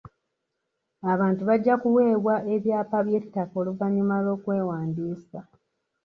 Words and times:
Abantu 1.11 1.41
bajja 1.49 1.73
kuweebwa 1.81 2.35
ebyapa 2.55 2.97
by'ettaka 3.05 3.53
oluvannyuma 3.61 4.15
lw'okwewandiisa. 4.23 5.39